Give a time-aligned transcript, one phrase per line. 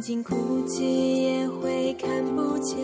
[0.00, 2.78] 曾经哭泣也会看不见，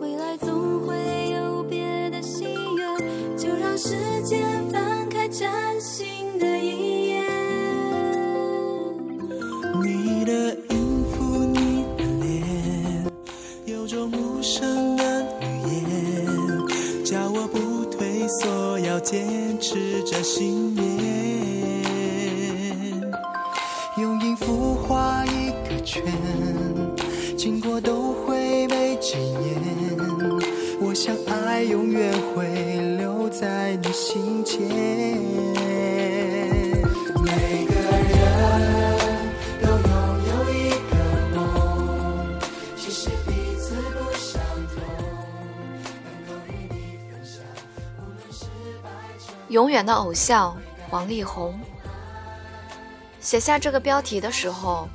[0.00, 0.94] 未来总会
[1.30, 2.46] 有别的心
[2.76, 5.50] 愿，就让时间翻开崭
[5.80, 7.22] 新的一页。
[9.82, 13.06] 你的音符，你的脸，
[13.64, 20.84] 有种无声的语言，叫我不退缩，要坚持着信念。
[23.96, 26.04] 用音符画一个圈，
[31.58, 32.46] 爱永远会
[32.98, 34.60] 留在你心间。
[37.20, 38.14] 每个人
[39.60, 39.90] 都拥
[40.28, 40.94] 有一个
[41.34, 42.38] 梦，
[42.76, 44.78] 其实彼此不相同，
[46.04, 47.42] 能够与你分享，
[47.98, 48.46] 无论失
[48.84, 50.56] 败成永远的偶像
[50.90, 51.58] 王力宏。
[53.18, 54.88] 写下这个标题的时候，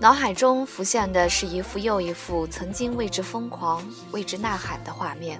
[0.00, 5.38] 脑海中浮现的是一幅又一幅曾经为之疯狂、为之呐喊的画面。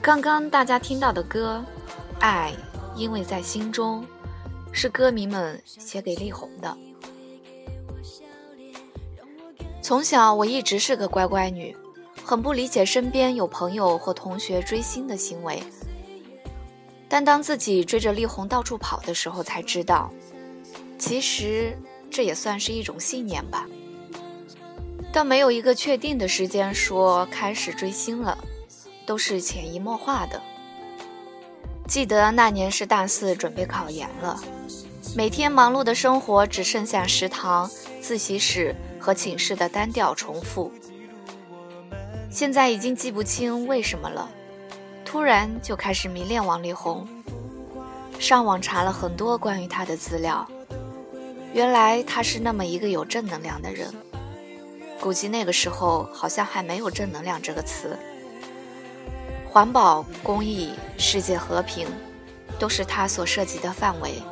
[0.00, 1.62] 刚刚大家听到的歌
[2.20, 2.54] 《爱
[2.94, 4.02] 因为在心中》，
[4.72, 6.74] 是歌迷们写给力宏的。
[9.82, 11.76] 从小我一直是个乖乖女，
[12.24, 15.62] 很不理解身边有朋友或同学追星的行为。
[17.10, 20.10] 但当自己追着力宏到处跑的时候，才知道，
[20.98, 21.76] 其实
[22.16, 23.66] 这也算是一种信念吧。
[25.12, 28.38] 但没有一个确定的时间说开始追星了，
[29.04, 30.40] 都是潜移默化的。
[31.86, 34.42] 记得那年是大四，准备考研了，
[35.14, 40.72] 每天忙碌的生活只剩下食堂、自习室和寝室的单调重复。
[42.30, 44.30] 现在已经记不清为什么了。
[45.04, 47.06] 突然就开始迷恋王力宏，
[48.18, 50.48] 上网查了很多关于他的资料，
[51.56, 53.90] 原来他是那么一个有正能量的人。
[55.00, 57.96] 估计那个时候好像还没有“正能量”这个词，
[59.48, 61.88] 环保、公益、世界和平，
[62.58, 64.22] 都是他所涉及的范围。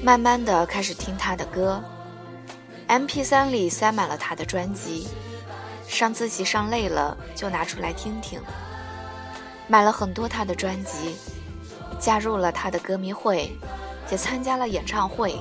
[0.00, 1.82] 慢慢的开始听他的歌
[2.86, 5.08] ，MP3 里塞满了他的专辑，
[5.88, 8.40] 上自习上累了就拿出来听听。
[9.66, 11.16] 买了很多他的专辑，
[11.98, 13.50] 加入了他的歌迷会，
[14.10, 15.36] 也参加了演唱会。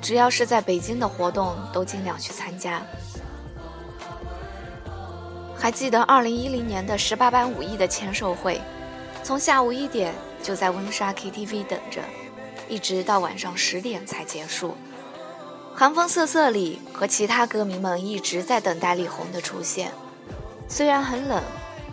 [0.00, 2.82] 只要是在北京的活动，都尽量去参加。
[5.56, 8.60] 还记得二零一零年的十八般武艺的签售会，
[9.22, 12.00] 从下午一点就在温莎 KTV 等着，
[12.68, 14.76] 一直到晚上十点才结束。
[15.74, 19.92] 寒风瑟瑟里，和其他歌迷们一直在等待力宏的出现，
[20.68, 21.42] 虽然很冷。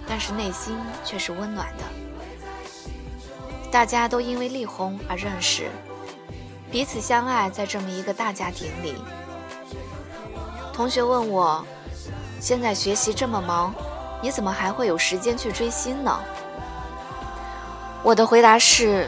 [0.09, 1.83] 但是内心却是温暖的。
[3.71, 5.69] 大家都因为力宏而认识，
[6.71, 8.95] 彼此相爱，在这么一个大家庭里。
[10.73, 11.65] 同学问我，
[12.39, 13.73] 现在学习这么忙，
[14.21, 16.19] 你怎么还会有时间去追星呢？
[18.03, 19.07] 我的回答是，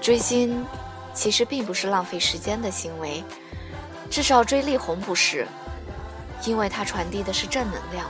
[0.00, 0.64] 追星
[1.12, 3.22] 其实并不是浪费时间的行为，
[4.08, 5.46] 至少追力宏不是，
[6.44, 8.06] 因为他传递的是正能量。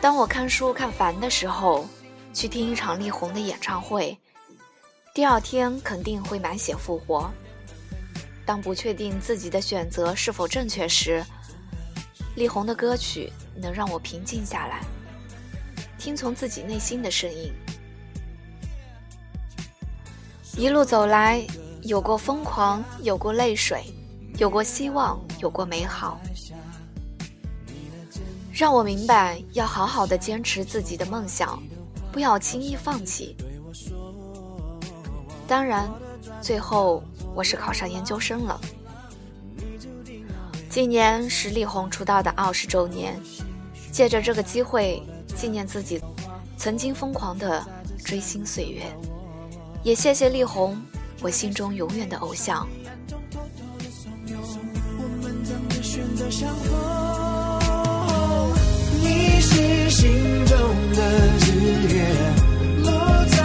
[0.00, 1.86] 当我看书看烦的时候，
[2.34, 4.18] 去听一场力宏的演唱会，
[5.14, 7.30] 第二天肯定会满血复活。
[8.44, 11.24] 当不确定自己的选择是否正确时，
[12.34, 14.82] 力宏的歌曲能让我平静下来，
[15.96, 17.52] 听从自己内心的声音。
[20.56, 21.46] 一路走来，
[21.82, 23.84] 有过疯狂，有过泪水，
[24.38, 26.20] 有过希望，有过美好。
[28.52, 31.60] 让我明白，要好好的坚持自己的梦想，
[32.14, 33.34] 不要轻易放弃。
[35.48, 35.90] 当然，
[36.40, 37.02] 最后
[37.34, 38.60] 我是考上研究生了。
[40.70, 43.20] 今年是力宏出道的二十周年，
[43.90, 45.02] 借着这个机会
[45.34, 46.00] 纪念自己
[46.56, 47.66] 曾经疯狂的
[48.04, 48.84] 追星岁月，
[49.82, 50.80] 也谢谢力宏，
[51.20, 52.64] 我心中永远的偶像。
[59.06, 60.10] 你是心
[60.46, 60.56] 中
[60.94, 60.98] 的
[61.40, 61.46] 日
[61.94, 61.96] 月，
[62.82, 62.90] 落
[63.26, 63.43] 在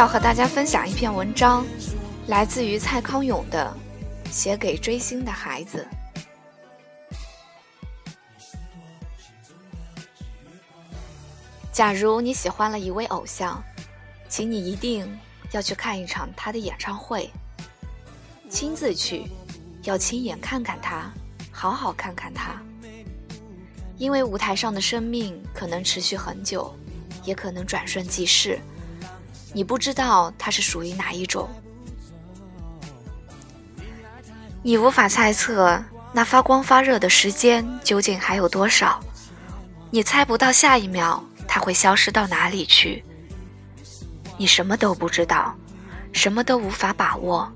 [0.00, 1.62] 要和大家分享一篇文章。
[2.28, 3.70] 来自于蔡康永的
[4.32, 5.86] 《写给追星的孩子》。
[11.70, 13.62] 假如你喜欢了一位偶像，
[14.26, 15.06] 请你一定
[15.50, 17.30] 要去看一场他的演唱会，
[18.48, 19.26] 亲自去，
[19.82, 21.12] 要亲眼看看他，
[21.52, 22.58] 好好看看他。
[23.98, 26.74] 因为舞台上的生命可能持续很久，
[27.22, 28.58] 也可能转瞬即逝，
[29.52, 31.48] 你不知道他是属于哪一种，
[34.62, 35.82] 你无法猜测
[36.12, 39.00] 那发光发热的时间究竟还有多少，
[39.90, 41.22] 你猜不到下一秒。
[41.52, 43.02] 它会消失到哪里去？
[44.36, 45.52] 你什么都不知道，
[46.12, 47.52] 什么都无法把握。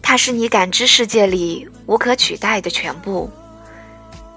[0.00, 3.30] 它是你感知世界里无可取代的全部，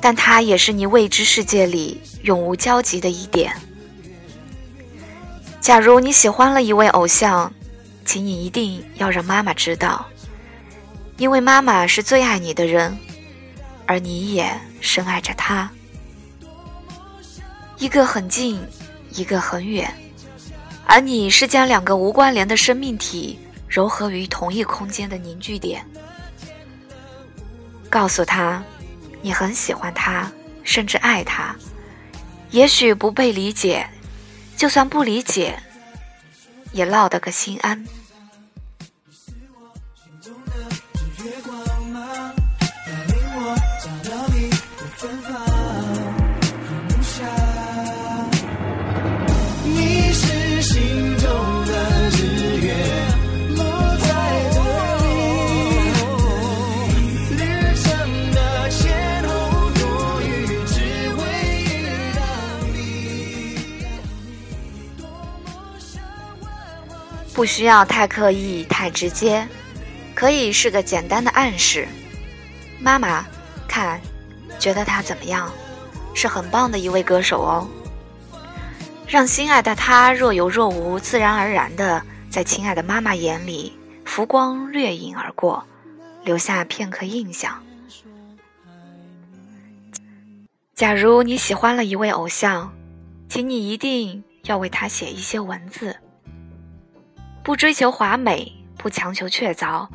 [0.06, 3.52] 但它也是你未知世界里永无交集的一点。
[5.60, 7.52] 假如你喜欢了一位偶像，
[8.06, 10.06] 请你一定要让妈妈知道，
[11.18, 12.96] 因为妈妈是最爱你的人。
[13.88, 14.48] 而你也
[14.80, 15.68] 深爱着他，
[17.80, 18.62] 一个很近，
[19.10, 19.92] 一个很远，
[20.86, 25.84] 而你是将两个无关联的生命体糅合于同一空间的凝聚点。
[27.90, 28.64] 告诉他，
[29.26, 30.32] 你很喜欢他，
[30.64, 31.56] 甚至爱他。
[32.52, 33.90] 也许不被理解，
[34.56, 35.58] 就算不理解，
[36.72, 37.84] 也落得个心安。
[67.36, 69.46] 不需要太刻意、太直接，
[70.16, 71.86] 可以是个简单的暗示。
[72.80, 73.26] 妈妈，
[73.68, 74.00] 看，
[74.58, 75.52] 觉得他怎么样？
[76.14, 77.68] 是很棒的一位歌手哦。
[79.06, 85.62] 让心爱的他若有若无、自然而然的在亲爱的妈妈眼里浮光掠影而过，
[86.24, 87.62] 留下片刻印象。
[90.74, 92.74] 假如你喜欢了一位偶像，
[93.28, 95.98] 请你一定要为他写一些文字。
[97.46, 99.88] 不追求华美，不强求确凿，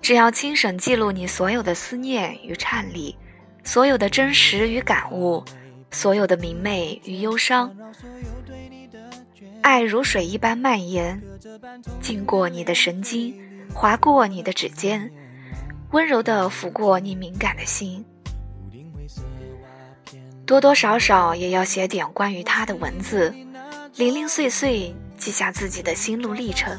[0.00, 3.14] 只要轻省记录你所有的思念与颤栗，
[3.62, 5.44] 所有的真实与感悟，
[5.90, 7.70] 所有的明媚与忧伤。
[9.60, 11.20] 爱如水一般蔓延，
[12.00, 13.38] 经过你的神经，
[13.74, 15.12] 划过你的指尖，
[15.90, 18.02] 温柔地抚过你敏感的心。
[20.46, 23.34] 多多少少也要写点关于他的文字，
[23.96, 24.94] 零零碎碎。
[25.18, 26.78] 记下自己的心路历程，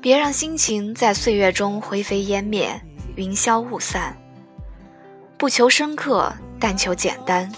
[0.00, 2.80] 别让心情在岁月中灰飞烟灭、
[3.16, 4.16] 云消雾散。
[5.36, 7.50] 不求深刻，但求简单。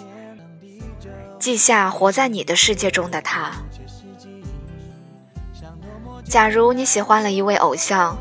[1.38, 3.52] 记下活在你的世界中的他。
[6.24, 8.18] 假如你喜欢了一位偶像，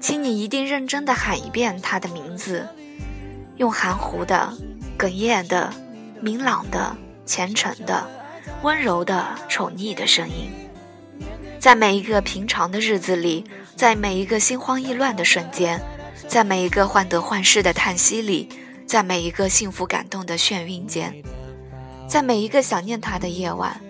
[0.00, 2.66] 请你一定认真的喊一遍他的名字，
[3.58, 4.52] 用含糊的、
[4.98, 5.72] 哽咽的、
[6.20, 8.23] 明朗的、虔诚的。
[8.62, 10.50] 温柔的、宠溺的声音，
[11.58, 13.44] 在每一个平常的日子里，
[13.76, 15.80] 在每一个心慌意乱的瞬间，
[16.28, 18.48] 在每一个患得患失的叹息里，
[18.86, 21.14] 在每一个幸福感动的眩晕间，
[22.08, 23.80] 在每一个想念他的夜晚，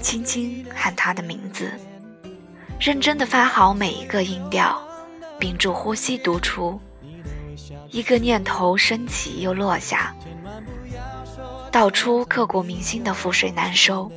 [0.00, 1.70] 轻轻喊他的名字，
[2.80, 4.80] 认真的发好每一个音调，
[5.38, 6.80] 屏住呼吸读出，
[7.90, 10.14] 一个念头升起又落下。
[11.70, 14.10] 道出刻骨铭心的覆水难收。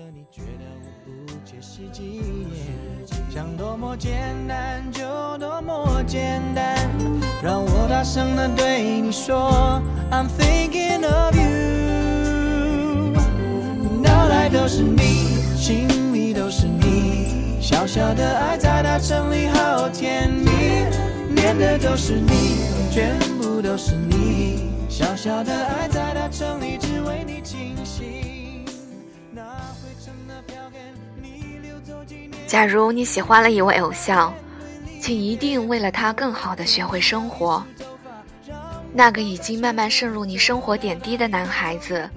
[3.29, 4.11] 想多么简
[4.47, 5.01] 单就
[5.37, 6.89] 多么简单，
[7.43, 9.81] 让我大声的对你说
[10.11, 11.43] ，I'm thinking of you。
[14.01, 20.51] 脑袋都是你，心里都是你，小小的爱在大城里好甜蜜，
[21.33, 22.57] 念的都是你，
[22.91, 24.72] 全部都是你。
[24.93, 28.63] 小小的爱在大城里只为你倾心。
[32.45, 34.31] 假如你喜欢了一位偶像，
[35.01, 37.65] 请一定为了他更好的学会生活。
[38.93, 42.07] 那个已经慢慢渗入你生活点滴的男孩子，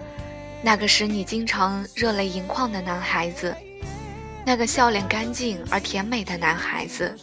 [0.60, 3.56] 那个使你经常热泪盈眶的男孩子，
[4.44, 7.16] 那个笑脸干净而甜美的男孩子，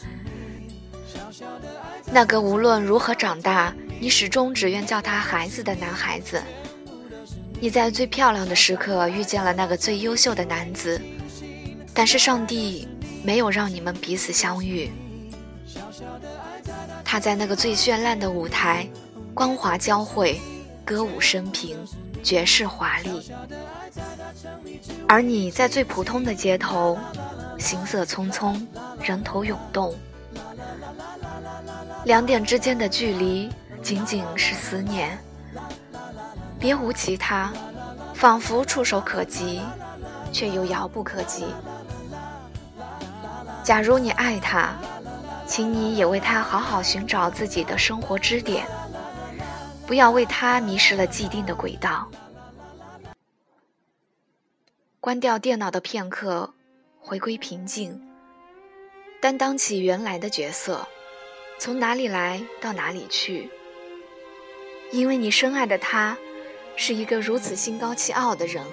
[2.12, 3.72] 那个无论如何长大。
[4.04, 6.44] 你始终只愿叫他孩子的男孩子，
[7.62, 11.02] 你在最漂亮的时刻遇见了那个最优秀的男子，
[11.94, 12.86] 但是上帝
[13.24, 14.92] 没有让你们彼此相遇。
[17.06, 18.86] 他在那个最绚烂的舞台，
[19.34, 20.38] 光华交汇，
[20.84, 21.78] 歌舞升平，
[22.22, 23.32] 绝世华丽。
[25.08, 27.00] 而你在最普通的街头，
[27.58, 28.62] 行色匆匆，
[29.02, 29.96] 人头涌动，
[32.04, 33.50] 两点之间的距离
[33.84, 35.20] 仅仅是思念，
[36.58, 37.52] 别无其他，
[38.16, 39.62] 仿佛触手可及，
[40.32, 41.46] 却又遥不可及。
[43.62, 44.74] 假如你爱他，
[45.46, 48.66] 请你也为他好好寻找自己的生活支点，
[49.86, 52.10] 不要为他迷失了既定的轨道。
[55.02, 56.54] 关掉电脑的片刻，
[57.02, 58.02] 回归平静，
[59.22, 60.88] 担当起原来的角色，
[61.60, 63.52] 从哪里来到哪里去。
[64.94, 66.16] 因为你深爱的他，
[66.76, 68.64] 是一个如此心高气傲的人，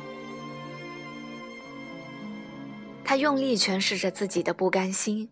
[3.03, 5.31] 他用力诠释着自己的不甘心，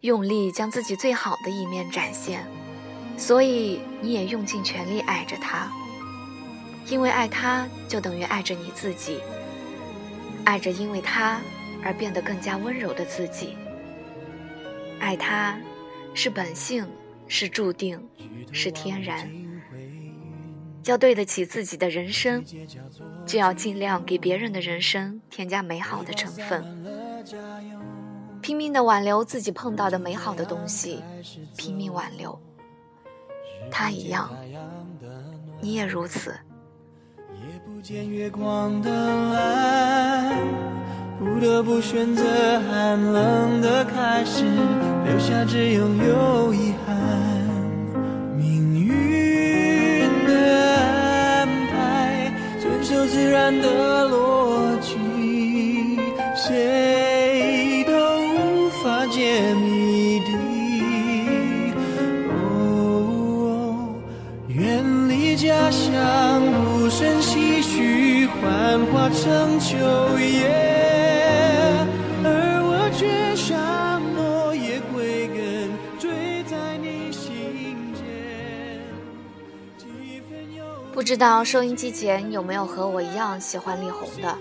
[0.00, 2.46] 用力将自己最好的一面展现，
[3.18, 5.70] 所以你也用尽全力爱着他。
[6.86, 9.20] 因为爱他，就等于爱着你自己。
[10.46, 11.38] 爱着因为他
[11.84, 13.54] 而变得更加温柔的自己。
[14.98, 15.60] 爱他，
[16.14, 16.88] 是本性，
[17.28, 18.02] 是注定，
[18.50, 19.30] 是天然。
[20.84, 22.44] 要对得起自己的人生，
[23.26, 26.64] 就要尽量给别人的人生添加美好的成分。
[28.40, 31.02] 拼命的挽留自己碰到的美好的东西，
[31.56, 32.38] 拼命挽留。
[33.70, 34.30] 他一样，
[35.60, 36.34] 你也如此。
[37.64, 38.90] 不见月光的
[39.32, 40.36] 蓝，
[41.18, 42.24] 不得不选择
[42.60, 44.44] 寒冷的开始，
[45.04, 47.39] 留下只拥有遗憾。
[53.10, 54.94] 自然的逻辑，
[56.36, 60.30] 谁都无法解谜底。
[62.28, 63.92] 哦，
[64.46, 65.90] 远离家乡，
[66.76, 67.40] 无声息。
[68.40, 69.76] 幻化成秋
[70.18, 70.69] 叶，
[81.00, 84.36] 不知道收音机前有没有和我一样喜欢力宏的？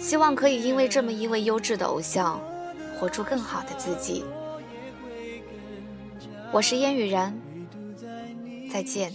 [0.00, 2.40] 希望可以因为这么一位优质的偶像，
[2.98, 4.24] 活出更好的自己。
[6.50, 7.38] 我是烟雨然，
[8.72, 9.12] 再见。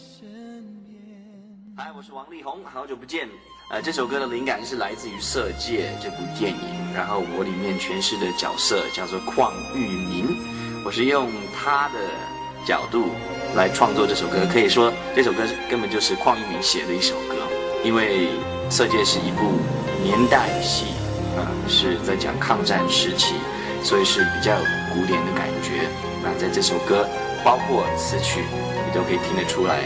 [1.75, 3.27] 嗨，我是王力宏，好久不见。
[3.71, 10.37] 呃，这首歌的灵感是来自于《色戒》这部电影，然后我里面诠释的角色叫做邝裕民，
[10.85, 11.95] 我是用他的
[12.65, 13.05] 角度
[13.55, 17.35] 来创作这首歌，可以说这首歌根本就是邝一鸣写的一首歌，
[17.83, 18.27] 因为
[18.71, 19.53] 《色戒》是一部
[20.03, 20.85] 年代戏，
[21.35, 23.33] 啊，是在讲抗战时期，
[23.83, 24.55] 所以是比较
[24.93, 25.87] 古典的感觉。
[26.21, 27.07] 那在这首歌，
[27.43, 28.41] 包括词曲，
[28.85, 29.79] 你都可以听得出来，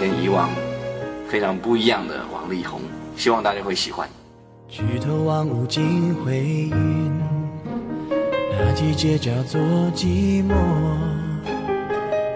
[0.00, 0.48] 跟以往
[1.28, 2.80] 非常不一样的王力宏。
[3.16, 4.08] 希望大家会喜欢。
[4.68, 7.20] 举头望无尽回云，
[8.50, 9.60] 那季节叫做
[9.94, 10.54] 寂寞。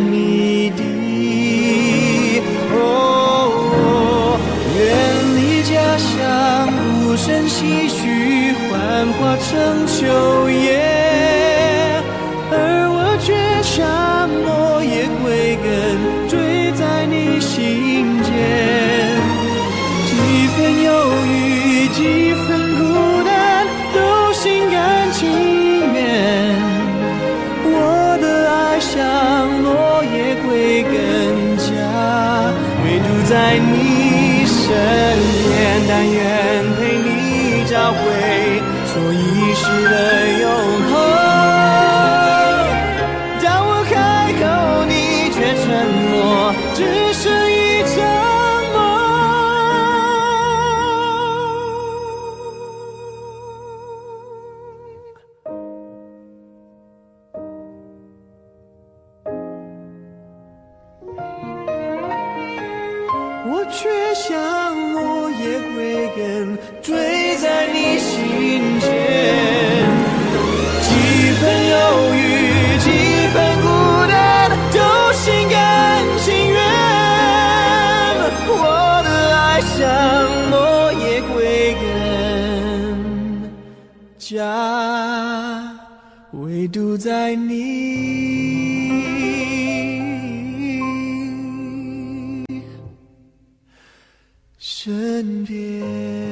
[0.00, 0.82] 谜底。
[2.72, 4.38] 哦，
[4.76, 4.82] 远
[5.36, 6.68] 离家乡，
[7.06, 8.02] 无声唏嘘，
[8.70, 8.72] 幻
[9.14, 9.92] 化成秋
[10.50, 11.13] 叶。
[30.54, 30.92] 会更
[31.56, 31.66] 加，
[32.84, 34.70] 唯独在你身
[35.42, 36.22] 边，但愿
[36.78, 37.98] 陪你找回
[38.86, 39.94] 所遗失的
[40.42, 40.46] 永
[63.70, 69.53] 却像落叶归根，坠在你心间。
[94.84, 96.23] 身边。